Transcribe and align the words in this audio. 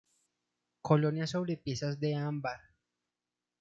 Colonias 0.81 1.29
sobre 1.29 1.57
piezas 1.57 1.99
de 1.99 2.15
ámbar. 2.15 2.59